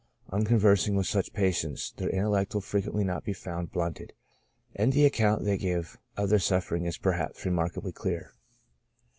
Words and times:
On 0.31 0.43
conversing 0.45 0.95
with 0.95 1.05
such 1.05 1.31
patients 1.31 1.91
their 1.95 2.09
intellect 2.09 2.55
will 2.55 2.61
fre 2.61 2.79
quently 2.79 3.05
not 3.05 3.23
be 3.23 3.33
found 3.33 3.71
blunted, 3.71 4.13
and 4.75 4.91
the 4.93 5.05
account 5.05 5.43
they 5.45 5.59
give 5.59 5.99
of 6.17 6.29
their 6.29 6.39
sufferings 6.39 6.87
is 6.87 6.97
perhaps 6.97 7.45
remarkably 7.45 7.91
clear. 7.91 8.33